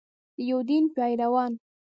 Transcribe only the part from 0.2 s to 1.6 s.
د یو دین پیروان.